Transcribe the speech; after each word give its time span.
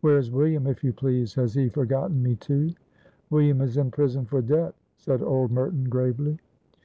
Where 0.00 0.18
is 0.18 0.32
William, 0.32 0.66
if 0.66 0.82
you 0.82 0.92
please? 0.92 1.32
Has 1.34 1.54
he 1.54 1.68
forgotten 1.68 2.20
me, 2.20 2.34
too?" 2.34 2.72
"William 3.30 3.60
is 3.60 3.76
in 3.76 3.92
prison 3.92 4.24
for 4.24 4.42
debt," 4.42 4.74
said 4.96 5.22
old 5.22 5.52
Merton, 5.52 5.84
gravely. 5.84 6.38